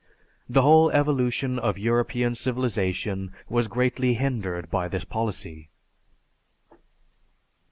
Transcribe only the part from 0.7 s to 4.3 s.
evolution of European civilization was greatly